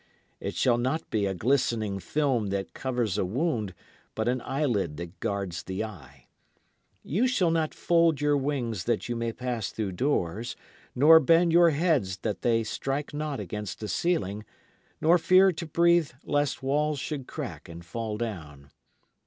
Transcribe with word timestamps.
It 0.39 0.55
shall 0.55 0.79
not 0.79 1.07
be 1.11 1.27
a 1.27 1.35
glistening 1.35 1.99
film 1.99 2.47
that 2.47 2.73
covers 2.73 3.19
a 3.19 3.23
wound, 3.23 3.75
but 4.15 4.27
an 4.27 4.41
eyelid 4.43 4.97
that 4.97 5.19
guards 5.19 5.61
the 5.61 5.83
eye. 5.83 6.25
You 7.03 7.27
shall 7.27 7.51
not 7.51 7.75
fold 7.75 8.19
your 8.19 8.35
wings 8.35 8.85
that 8.85 9.07
you 9.09 9.15
may 9.15 9.31
pass 9.31 9.69
through 9.69 9.91
doors, 9.91 10.55
nor 10.95 11.19
bend 11.19 11.51
your 11.53 11.69
heads 11.69 12.17
that 12.17 12.41
they 12.41 12.63
strike 12.63 13.13
not 13.13 13.39
against 13.39 13.83
a 13.83 13.87
ceiling, 13.87 14.43
nor 14.99 15.19
fear 15.19 15.51
to 15.51 15.67
breathe 15.67 16.09
lest 16.23 16.63
walls 16.63 16.97
should 16.97 17.27
crack 17.27 17.69
and 17.69 17.85
fall 17.85 18.17
down. 18.17 18.71